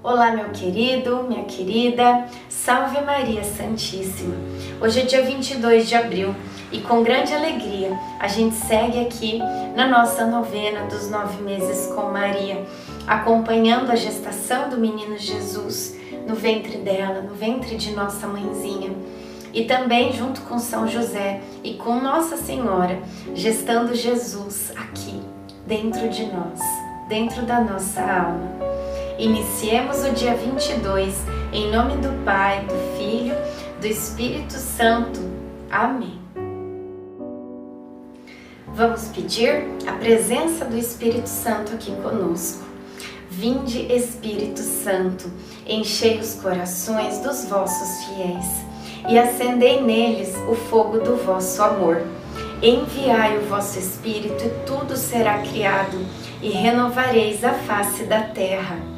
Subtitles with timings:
[0.00, 4.36] Olá, meu querido, minha querida, salve Maria Santíssima.
[4.80, 6.36] Hoje é dia 22 de abril
[6.70, 9.40] e com grande alegria a gente segue aqui
[9.74, 12.64] na nossa novena dos nove meses com Maria,
[13.08, 15.96] acompanhando a gestação do menino Jesus
[16.28, 18.92] no ventre dela, no ventre de nossa mãezinha.
[19.52, 23.00] E também junto com São José e com Nossa Senhora,
[23.34, 25.20] gestando Jesus aqui,
[25.66, 26.60] dentro de nós,
[27.08, 28.67] dentro da nossa alma.
[29.18, 31.12] Iniciemos o dia 22
[31.52, 33.34] em nome do Pai, do Filho,
[33.80, 35.18] do Espírito Santo.
[35.68, 36.20] Amém.
[38.68, 42.64] Vamos pedir a presença do Espírito Santo aqui conosco.
[43.28, 45.28] Vinde, Espírito Santo,
[45.66, 48.46] enchei os corações dos vossos fiéis
[49.08, 52.04] e acendei neles o fogo do vosso amor.
[52.62, 55.98] Enviai o vosso Espírito e tudo será criado,
[56.40, 58.97] e renovareis a face da terra.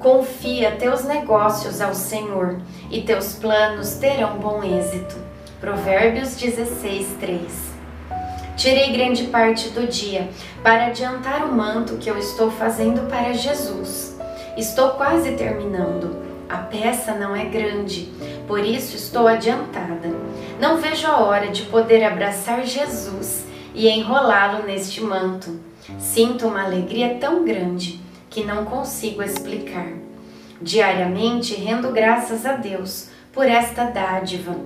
[0.00, 2.56] Confia teus negócios ao Senhor
[2.90, 5.14] e teus planos terão bom êxito.
[5.60, 7.40] Provérbios 16, 3.
[8.56, 10.30] Tirei grande parte do dia
[10.62, 14.18] para adiantar o manto que eu estou fazendo para Jesus.
[14.56, 16.16] Estou quase terminando.
[16.48, 18.10] A peça não é grande,
[18.48, 20.14] por isso estou adiantada.
[20.58, 25.60] Não vejo a hora de poder abraçar Jesus e enrolá-lo neste manto.
[25.98, 29.92] Sinto uma alegria tão grande que não consigo explicar.
[30.62, 34.56] Diariamente rendo graças a Deus por esta dádiva,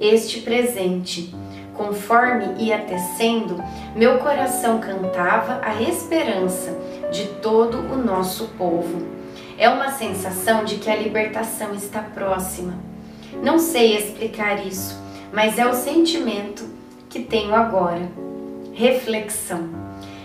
[0.00, 1.34] este presente.
[1.74, 3.56] Conforme ia tecendo,
[3.96, 6.76] meu coração cantava a esperança
[7.10, 9.06] de todo o nosso povo.
[9.58, 12.74] É uma sensação de que a libertação está próxima.
[13.42, 15.00] Não sei explicar isso,
[15.32, 16.64] mas é o sentimento
[17.08, 18.08] que tenho agora.
[18.72, 19.68] Reflexão.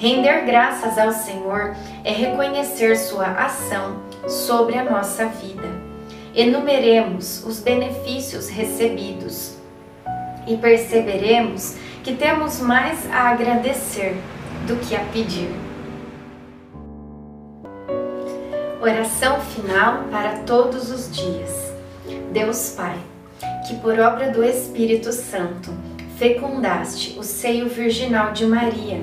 [0.00, 5.68] Render graças ao Senhor é reconhecer Sua ação sobre a nossa vida.
[6.34, 9.56] Enumeremos os benefícios recebidos
[10.46, 14.16] e perceberemos que temos mais a agradecer
[14.66, 15.50] do que a pedir.
[18.80, 21.74] Oração final para todos os dias.
[22.32, 22.96] Deus Pai,
[23.68, 25.70] que por obra do Espírito Santo
[26.16, 29.02] fecundaste o seio virginal de Maria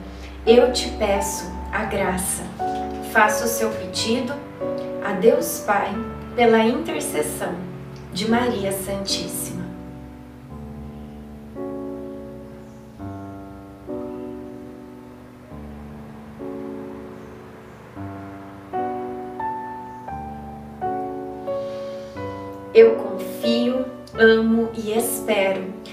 [0.45, 2.43] eu te peço a graça.
[3.11, 4.33] Faça o seu pedido
[5.03, 5.93] a Deus Pai
[6.35, 7.53] pela intercessão
[8.11, 9.61] de Maria Santíssima.
[22.73, 23.85] Eu confio,
[24.17, 25.70] amo e espero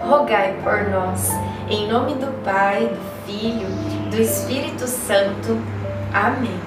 [0.00, 1.30] rogai por nós.
[1.68, 3.68] Em nome do Pai, do Filho,
[4.10, 5.58] do Espírito Santo.
[6.12, 6.59] Amém.